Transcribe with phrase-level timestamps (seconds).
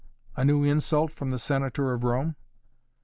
[0.35, 2.35] A new insult from the Senator of Rome?